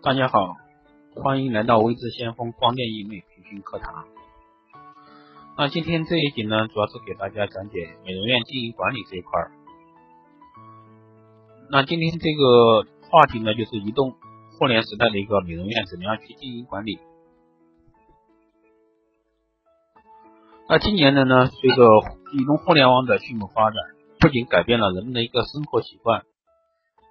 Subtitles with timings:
[0.00, 0.54] 大家好，
[1.16, 4.04] 欢迎来到微智先锋光电医美培训课堂。
[5.56, 9.32] 那今天这一集呢，主要是给大家讲解美容院经营管理这一块。
[11.68, 14.14] 那今天这个话题呢，就是移动
[14.56, 17.00] 互联时代的一个美容院怎么样去经营管理。
[20.68, 21.82] 那今年的呢，随着
[22.34, 23.76] 移动互联网的迅猛发展，
[24.20, 26.22] 不仅改变了人们的一个生活习惯，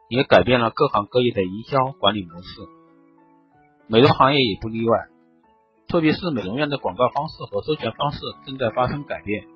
[0.07, 2.76] 也改变了各行各业的营销管理模式。
[3.87, 5.07] 美容行业也不例外，
[5.87, 9.47] 特别是美容院的广告方式和收钱方式正在发生改变。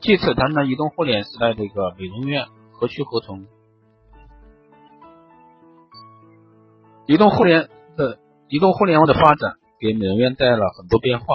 [0.00, 3.46] 借此谈谈移动互联时代的一个美容院何去何从。
[7.06, 11.26] 移动互联的移动互联网的发展给美容院带来了很多变化。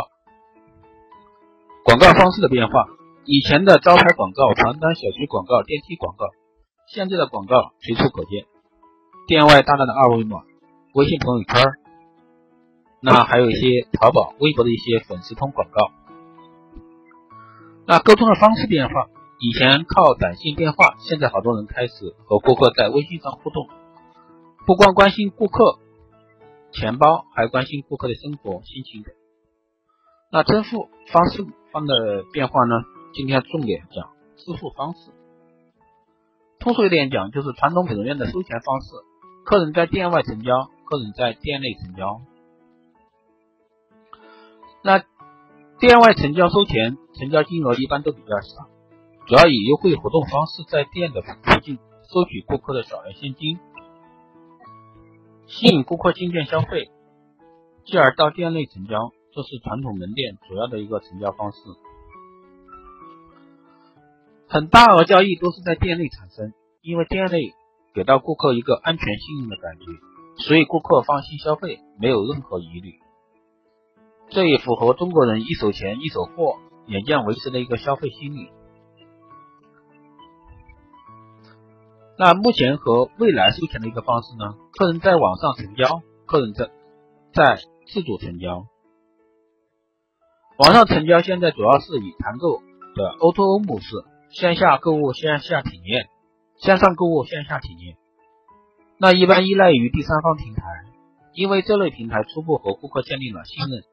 [1.84, 2.88] 广告方式的变化，
[3.26, 6.26] 以前的招牌广告、传单、小区广告、电梯广告，
[6.88, 8.46] 现在的广告随处可见，
[9.28, 10.47] 店外大大的二维码。
[10.98, 11.62] 微信朋友圈，
[13.02, 15.92] 那还有一些淘宝、微博的一些粉丝通广告。
[17.86, 19.08] 那沟通的方式变化，
[19.40, 23.68] 以前靠短信、电话，现在好多人开始和顾客在微信上互动，
[24.66, 25.78] 不光关心顾客
[26.72, 29.06] 钱包，还关心顾客的生活、心情。
[30.32, 32.74] 那支付方式方的变化呢？
[33.14, 35.12] 今天重点讲支付方式。
[36.58, 38.88] 通俗一点讲，就是传统美容院的收钱方式，
[39.46, 40.72] 客人在店外成交。
[40.90, 42.22] 客人在店内成交，
[44.84, 45.04] 那
[45.80, 48.70] 店外成交收钱，成交金额一般都比较少，
[49.28, 51.78] 主要以优惠活动方式在店的附近
[52.10, 53.60] 收取顾客的小额现金，
[55.46, 56.90] 吸引顾客进店消费，
[57.86, 61.58] 继而到店内成交，这是传统门店主要的一个成交方式。
[64.48, 67.54] 很大额交易都是在店内产生，因为店内
[67.94, 69.86] 给到顾客一个安全信任的感觉。
[70.40, 73.00] 所以顾客放心消费，没有任何疑虑，
[74.30, 78.50] 这也符合中国人一手钱一手货、眼见为实的一个消费心理。
[82.20, 84.56] 那目前和未来收钱的一个方式呢？
[84.72, 86.72] 客人在网上成交，客人在
[87.34, 88.66] 在自主成交。
[90.58, 92.58] 网上成交现在主要是以团购
[92.96, 93.88] 的 O2O 模式，
[94.32, 96.10] 线下购物线下体验，
[96.58, 97.98] 线上购物线下体验。
[99.00, 100.64] 那一般依赖于第三方平台，
[101.34, 103.84] 因为这类平台初步和顾客建立了信任，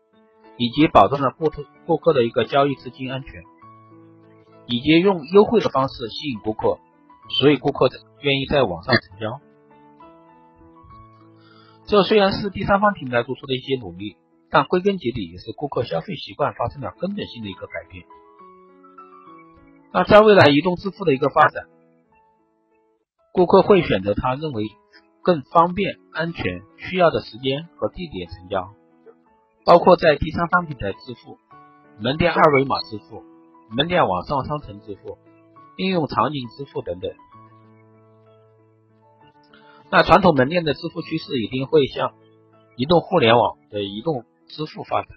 [0.56, 3.42] 以及保证了顾客顾客的一个交易资金安全，
[4.66, 6.78] 以及用优惠的方式吸引顾客，
[7.38, 7.90] 所以顾客
[8.22, 9.40] 愿意在网上成交。
[11.84, 14.16] 这虽然是第三方平台做出的一些努力，
[14.48, 18.06] 但归根结底也是顾客消费习惯发生了根本性的一个改变。
[19.92, 21.66] 那在未来移动支付的一个发展，
[23.34, 24.64] 顾客会选择他认为。
[25.24, 28.74] 更方便、安全，需要的时间和地点成交，
[29.64, 31.38] 包括在第三方平台支付、
[31.98, 33.24] 门店二维码支付、
[33.70, 35.16] 门店网上商城支付、
[35.78, 37.10] 应用场景支付等等。
[39.90, 42.12] 那传统门店的支付趋势一定会向
[42.76, 45.08] 移动互联网的移动支付发展，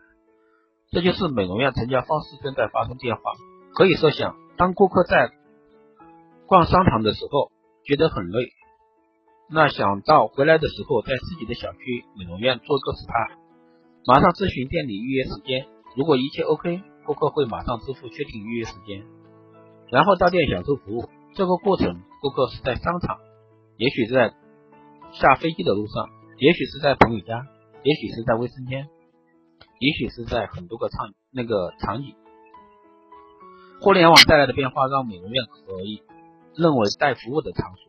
[0.90, 3.34] 这就是美容院成交方式正在发生变化。
[3.74, 5.34] 可以设想，当顾客在
[6.46, 7.52] 逛商场的时候
[7.84, 8.57] 觉得很累。
[9.50, 13.32] 那想到回来的时候，在自己的小区美容院做个 SPA，
[14.06, 15.68] 马上咨询店里预约时间。
[15.96, 19.06] 如果一切 OK，顾客会马上支付确定预约时间，
[19.90, 21.10] 然后到店享受服务。
[21.34, 23.20] 这个过程，顾客是在商场，
[23.78, 24.34] 也许在
[25.14, 27.48] 下飞机的路上，也许是在朋友家，
[27.84, 28.90] 也许是在卫生间，
[29.80, 32.16] 也许是在很多个场那个场景。
[33.80, 36.04] 互联网带来的变化，让美容院可以
[36.54, 37.87] 认为带服务的场所。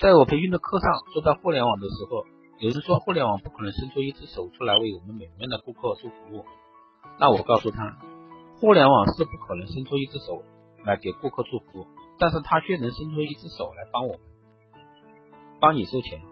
[0.00, 2.24] 在我培训的课上说到互联网的时候，
[2.60, 6.44] 有人说互联网不可能伸出一只手出来为我们美容院的顾客做服务。
[7.18, 7.98] 那我告诉他，
[8.60, 10.44] 互联网是不可能伸出一只手
[10.84, 14.20] 来给顾客做服务，但是他却能伸出一只手来帮我们，
[15.58, 16.22] 帮你收钱。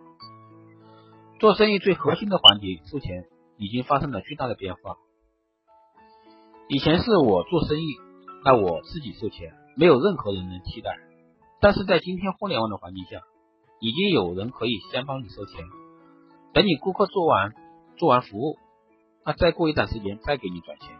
[1.40, 3.24] 做生意最核心的环节收钱
[3.58, 4.94] 已经发生了巨大的变化。
[6.68, 7.96] 以前是我做生意，
[8.44, 11.00] 那我自己收钱，没有任何人能替代。
[11.60, 13.22] 但是在今天互联网的环境下，
[13.80, 15.64] 已经有人可以先帮你收钱，
[16.52, 17.54] 等你顾客做完
[17.96, 18.58] 做完服务，
[19.24, 20.98] 那再过一段时间再给你转钱。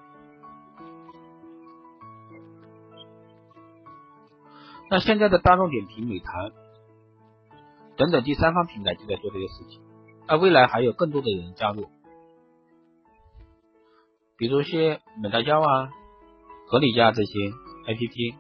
[4.88, 6.52] 那现在的大众点评、美团
[7.96, 9.81] 等等第三方平台就在做这些事情，
[10.28, 11.88] 那未来还有更多的人加入，
[14.37, 15.90] 比如些美大娇啊、
[16.69, 17.32] 合理家这些
[17.88, 18.34] APP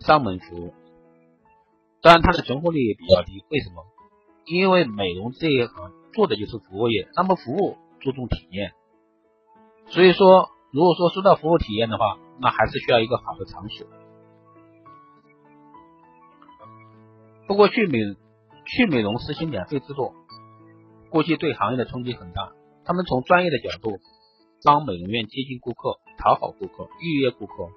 [0.00, 0.74] 上门服务。
[2.02, 3.44] 当然，它的存活率也比较低。
[3.50, 3.84] 为什么？
[4.46, 8.72] 因为美容这一行做的就是服务业，他们服务注重体验，
[9.88, 13.86] 所以说如果说说到服务体验的话，那还是需要一个好的场所。
[17.46, 17.98] 不过去美
[18.64, 20.14] 去美容实行免费制作，
[21.10, 22.52] 估计对行业的冲击很大。
[22.84, 23.98] 他们从专业的角度
[24.64, 27.68] 帮美容院接近顾客，讨好顾客，预约顾客，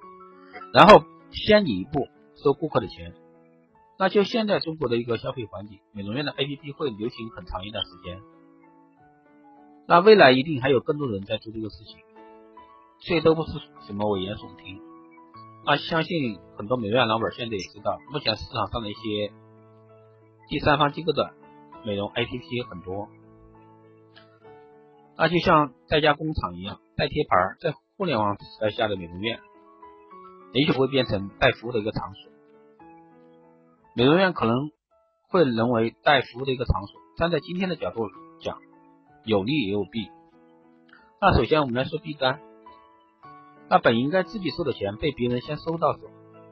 [0.72, 2.08] 然后先你一步
[2.42, 3.14] 收顾客的钱。
[4.04, 8.20] 那就现在中国的一个消费环境，美容院的 APP 会流行很长一段时间。
[9.88, 11.96] 那未来一定还有更多人在做这个事情，
[13.00, 13.52] 这都不是
[13.86, 14.78] 什么危言耸听。
[15.64, 19.32] 那相信很多美容院老板现在也知道，目前市场上的一些
[20.50, 21.32] 第三方机构的
[21.86, 23.08] 美容 APP 很多。
[25.16, 29.40] 那就像在家工厂一样，带贴牌，在互联网时代下的美容院，
[30.52, 32.33] 也许会变成带服务的一个场所。
[33.96, 34.72] 美容院可能
[35.28, 37.00] 会沦为带服务的一个场所。
[37.16, 38.08] 站在今天的角度
[38.40, 38.58] 讲，
[39.24, 40.10] 有利也有弊。
[41.20, 42.40] 那首先我们来说弊端，
[43.68, 46.00] 那本应该自己收的钱被别人先收到手，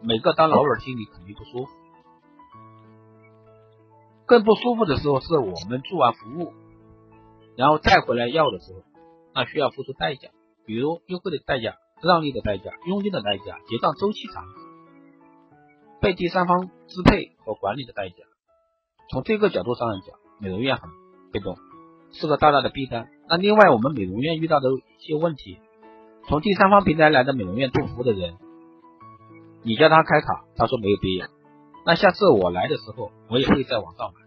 [0.03, 1.73] 每个当老板心里肯定不舒服。
[4.25, 6.53] 更不舒服的时候是我们做完服务，
[7.57, 8.83] 然后再回来要的时候，
[9.35, 10.29] 那需要付出代价，
[10.65, 14.45] 比如优惠的代价、让利的代价、佣金的代价、结账周期长。
[16.03, 18.17] 被第三方支配和管理的代价，
[19.09, 20.91] 从这个角度上来讲，美容院很
[21.33, 21.57] 被动，
[22.11, 23.09] 是个大大的弊端。
[23.29, 25.61] 那另外，我们美容院遇到的一些问题，
[26.29, 28.35] 从第三方平台来的美容院做服务的人，
[29.63, 31.29] 你叫他开卡，他说没有必要。
[31.87, 34.21] 那下次我来的时候，我也会在网上买。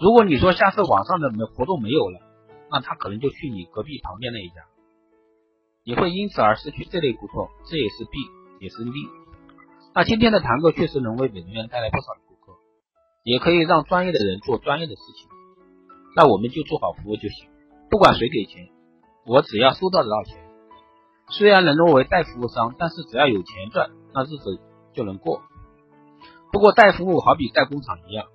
[0.00, 2.18] 如果你说下次网上的活动没有了，
[2.70, 4.54] 那他可能就去你隔壁旁边那一家，
[5.84, 8.18] 你会因此而失去这类顾客，这也是弊，
[8.60, 9.19] 也是利。
[9.92, 12.58] 那今天的团购确实能为美容院带来不少的顾客，
[13.24, 15.28] 也可以让专业的人做专业的事情。
[16.14, 17.48] 那我们就做好服务就行，
[17.90, 18.68] 不管谁给钱，
[19.26, 20.38] 我只要收到得到钱。
[21.30, 24.60] 虽然能沦为代服务商，但是只要有钱赚，那日子
[24.94, 25.42] 就能过。
[26.52, 28.26] 不过代服务好比代工厂一样，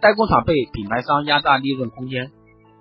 [0.00, 2.30] 代工厂被品牌商压榨利润空间，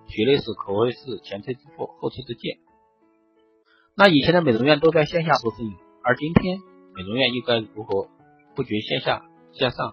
[0.07, 2.59] 血泪史可谓是前车之鉴后车之鉴。
[3.95, 5.73] 那以前的美容院都在线下做生意，
[6.03, 6.59] 而今天。
[6.95, 8.07] 美容院应该如何
[8.55, 9.91] 布局线下、线上？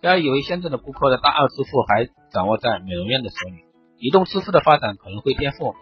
[0.00, 3.64] 不要以为现在的顾客的大二支付还掌握在美容院的手里，
[3.98, 5.74] 移动支付的发展可能会颠覆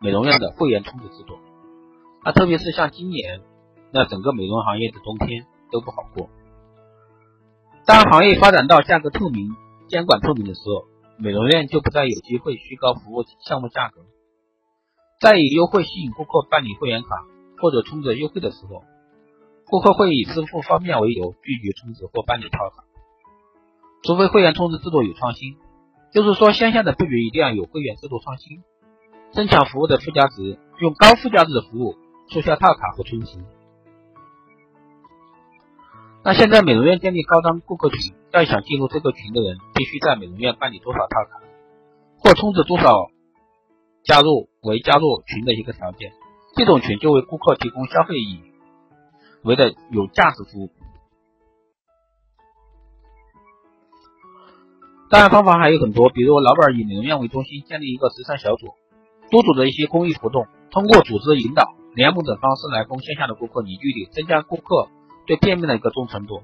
[0.00, 1.38] 美容院的会员充值制度。
[2.24, 3.42] 那特别是像今年，
[3.92, 6.28] 那整个美容行业的冬天都不好过。
[7.86, 9.54] 当行业发展到价格透明、
[9.88, 10.86] 监管透明的时候，
[11.18, 14.00] 美容院就不再有机会虚高服务项目价格，
[15.20, 17.08] 再以优惠吸引顾客办理会员卡。
[17.60, 18.84] 或者充值优惠的时候，
[19.66, 22.84] 顾客会以支付方便为由拒绝充值或办理套卡，
[24.02, 25.56] 除非会员充值制度有创新。
[26.10, 28.62] 就是说，线下的布局一定要有会员制度创新，
[29.32, 31.96] 增强服务的附加值，用高附加值的服务
[32.30, 33.38] 促销套卡和充值。
[36.24, 41.42] 那现在美容院建立高端顾客群，要想进入这个群的人，必须在美容院办理多少套卡
[42.20, 43.10] 或充值多少，
[44.02, 46.12] 加入为加入群的一个条件。
[46.58, 48.42] 这种群就为顾客提供消费以
[49.44, 50.70] 为的有价值服务。
[55.08, 58.74] 当然，方法还有很多，比如老板以美容院为中心建立一个慈善小组，
[59.30, 64.88] 多组织一些公益活动，通过组织引导、联盟等方式来供线下的顾客凝聚力，增加顾客
[65.28, 66.42] 对店面的一个忠诚度。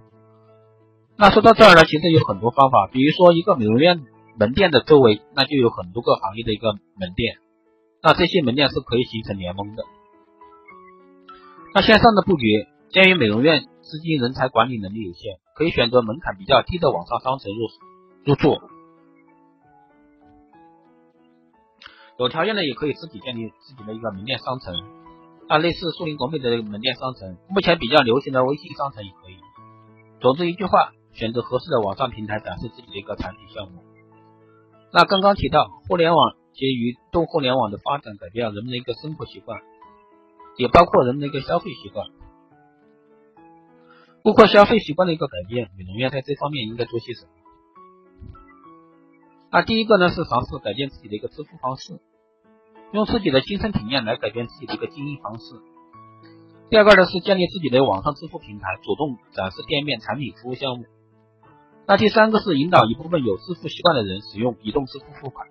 [1.17, 4.01] 那说到这儿呢，其实有很多方法，比如说一个美容院
[4.39, 7.39] 门店的周围，那就有很多个行业的一个门店，
[8.01, 9.85] 那这些门店是可以形成联盟的。
[11.75, 12.47] 那线上的布局，
[12.91, 17.67] 鉴于美容院资金、人才管理能力有限，可以选择门槛比较低的网上商城入
[18.25, 18.63] 入驻。
[22.17, 24.73] 有条件的也可以自己建立自己的一个门店商城，
[25.49, 29.35] 啊，类似苏宁国美的门店商城，目前比较流行的微信商城也可以。
[30.21, 33.83] 总之一句话，选择合适的网上平台展示自己的一个产品项目。
[34.93, 39.61] 那刚刚提到，互联网及移动互联网的发展改变了人们的一个生活习惯。
[40.57, 42.07] 也包括人们的一个消费习惯，
[44.23, 47.31] 顾客消费习惯的一个改变，美容院在这方面应该做些什么？
[49.51, 52.01] 那第一个呢是尝试改变自己的一个支付方式，
[52.93, 55.45] 用自己的亲身体验来改变自己的一个经营方式。
[56.71, 60.85] 第二个呢是建立自己的网上支付平台，主动展示店面、产品、服务项目。
[61.87, 65.47] 那第三个是引导一部分有支付习惯的人使用移动支付付款。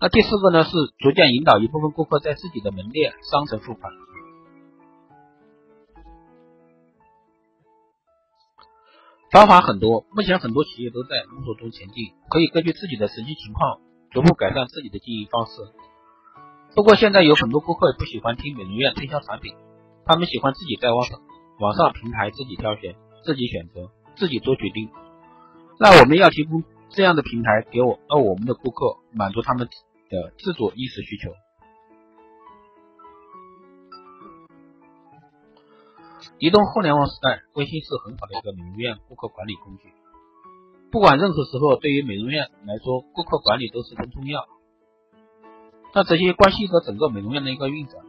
[0.00, 3.92] 那第四个呢，是逐渐引导一部分顾客在自己的门店、商城付款。
[9.32, 15.52] 方法很多，目前很多企业都在摸索中前进，可以根据自己的实际情况逐步改善自己的经营方式。
[16.76, 19.54] 不过现在有很多顾客不喜欢听美容院推销产品，
[20.06, 21.20] 他们喜欢自己在网上
[21.58, 24.88] 网上平台自己挑选、自己选择、自己做决定。
[25.80, 29.68] 那我们要提供这样的平台给我，让我们的顾客满足他们
[30.08, 31.32] 的自主意识需求。
[36.38, 39.92] 移动互联网时代，微信是很好的一个美容院顾客管理工具。
[40.90, 44.46] 不管任何时候，对于美容院来说，顾客管理都十分重要。
[45.94, 48.04] 那这些关系着整个美容院的一个运转。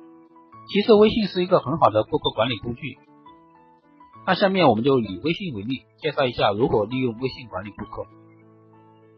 [0.72, 3.00] 其实，微信是一个很好的顾客管理工具。
[4.28, 8.06] 那下面我们就以微信为例，介绍一下如何利用微信管理顾客。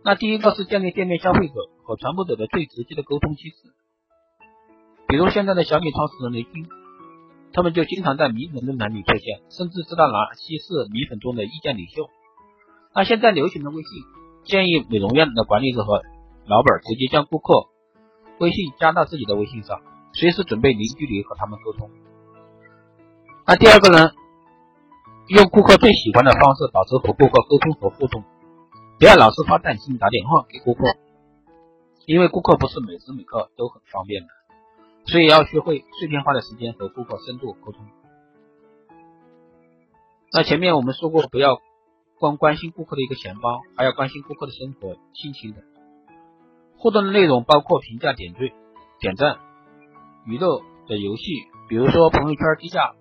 [0.05, 1.53] 那第一个是建立店面消费者
[1.97, 3.55] 传播者的最直接的沟通机制，
[5.07, 6.67] 比如现在的小米创始人雷军。
[7.53, 12.07] 他们就经常在米粉论坛里出现，甚至知道哪些是米粉中的意见领袖。
[12.95, 14.03] 那现在流行的微信，
[14.45, 16.01] 建议美容院的管理者和
[16.45, 17.67] 老板直接将顾客
[18.39, 19.81] 微信加到自己的微信上，
[20.13, 21.89] 随时准备零距离和他们沟通。
[23.45, 24.11] 那第二个呢，
[25.27, 28.23] 用顾客最喜欢的方式保持和顾客沟通和互动，
[28.97, 30.85] 不要老是发短信打电话给顾客，
[32.11, 34.27] 因为顾客不是每时每刻都很方便的。
[35.05, 37.87] 所以要学会碎片化的时间和顾客深度沟通。
[40.33, 41.61] 那前面我们说过，不要
[42.19, 45.63] 光关心顾客的一个钱包，还要关心顾客的生活、心情等。
[46.75, 48.53] 互动的内容包括评价、点缀、
[48.99, 49.39] 点赞、
[50.25, 51.23] 娱乐的游戏，
[51.69, 52.93] 比如说朋友圈低价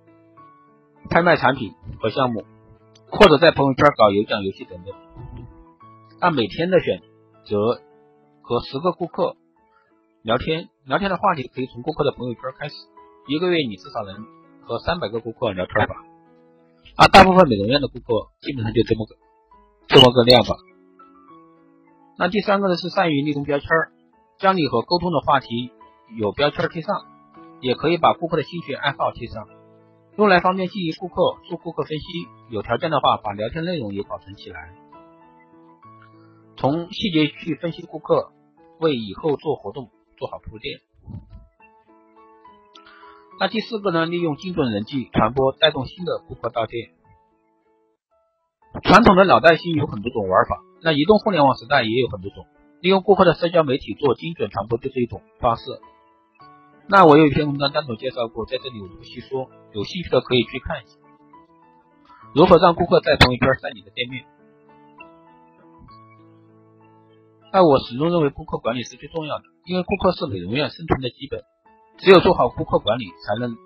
[1.10, 2.44] 拍卖产品和项目，
[3.10, 4.94] 或者在朋友圈搞有奖游戏等等。
[6.20, 7.02] 按每天的选
[7.44, 7.82] 择
[8.50, 9.36] 和十个顾客
[10.22, 10.70] 聊天。
[10.84, 12.74] 聊天的话题可以从顾客的朋友圈开始，
[13.28, 14.26] 一个月你至少能
[14.66, 15.94] 和三百个顾客聊天吧。
[16.96, 19.14] 而大部分美容院的顾客基本上就这么个
[19.86, 20.56] 这么个量吧。
[22.18, 23.68] 那第三个呢是善于利用标签，
[24.40, 25.70] 将你和沟通的话题
[26.18, 27.06] 有标签贴上，
[27.60, 29.46] 也可以把顾客的兴趣爱好贴上，
[30.16, 32.04] 用来方便记忆顾客，做顾客分析。
[32.50, 34.74] 有条件的话，把聊天内容也保存起来，
[36.56, 38.32] 从细节去分析顾客，
[38.80, 39.90] 为以后做活动。
[40.18, 40.80] 做好铺垫。
[43.40, 44.04] 那第四个呢？
[44.04, 46.90] 利用精准人际传播，带动新的顾客到店。
[48.82, 52.44] 传统的脑袋心有很多种玩法，那移动互联网时代也有很多种。
[52.82, 55.62] 利用顾客的社交媒体做精准传播就是一种方式。
[56.86, 60.98] 那我有一篇文章单独介绍过，在这里我不细说，有兴趣的可以去看一下。
[62.34, 64.26] 如何让顾客在朋友圈晒你的店面？
[67.52, 71.42] 但我始终认为顾客管理是最重要的，因为顾客是美容院生存的基本，
[71.98, 73.56] 只有做好顾客管理，才能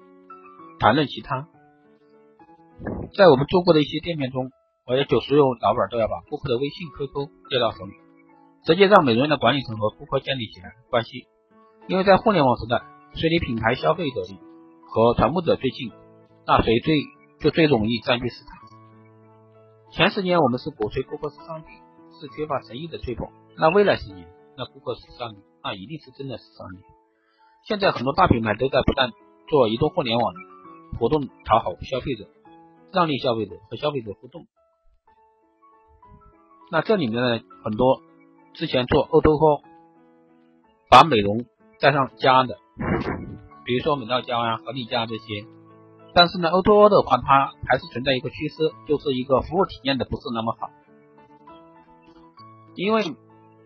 [0.80, 1.48] 谈论其他。
[3.16, 4.50] 在我们做过的一些店面中，
[4.86, 7.92] 我要求所有老板都要把顾客的微信、QQ 接到手里，
[8.64, 11.26] 直接让美容院的管理层和顾客建立起来关系。
[11.86, 12.82] 因为在互联网时代，
[13.14, 14.22] 谁离品牌消费者
[14.88, 15.92] 和传播者最近，
[16.46, 16.96] 那谁最
[17.40, 18.56] 就最容易占据市场。
[19.92, 21.68] 前十年我们是鼓吹顾客是上帝，
[22.18, 23.28] 是缺乏诚意的吹捧。
[23.56, 26.78] 那未来十年，那顾客是上帝，那一定是真的是上帝。
[27.66, 29.12] 现在很多大品牌都在不断
[29.48, 30.34] 做移动互联网
[30.98, 32.26] 活动，讨好消费者，
[32.92, 34.46] 让利消费者和消费者互动。
[36.70, 38.02] 那这里面呢，很多
[38.54, 39.62] 之前做 O2O，
[40.90, 41.44] 把美容
[41.78, 42.58] 带上加的，
[43.64, 45.46] 比如说美到家啊、合力家这些。
[46.12, 48.56] 但是呢，O2O 的话，它还是存在一个趋势，
[48.88, 50.70] 就是一个服务体验的不是那么好，
[52.74, 53.14] 因为。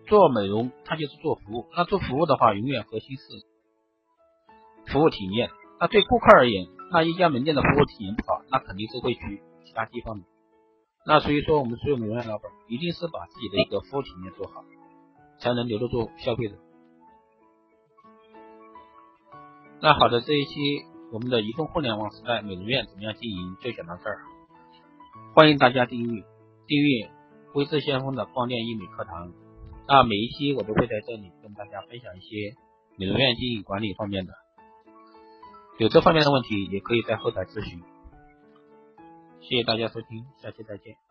[0.09, 1.67] 做美容，它就是做服务。
[1.77, 3.23] 那做服务的话，永远核心是
[4.93, 5.50] 服务体验。
[5.79, 10.25] 那对顾客而言，那一家门店的服务体验不好，那肯定是会去其他地方的。
[11.07, 14.65] 那所以说，我们所有美容院老板一定是把自己的一个服务体验做好，
[15.38, 16.57] 才能留得住消费者。
[19.81, 20.55] 那好的，这一期
[21.12, 24.19] 我们的移动互联网时代美容院怎么样经营就讲到这儿。
[25.35, 26.25] 欢迎大家订阅
[26.67, 27.11] 订阅
[27.55, 29.48] 微智先锋的光电医美课堂。
[29.88, 32.54] 那每一期我都会在这里跟大家分享一些
[32.99, 34.35] 美容院经营管理方面的，
[35.78, 37.80] 有这方面的问题也可以在后台咨询。
[39.40, 41.08] 谢谢大家收听，下期再见。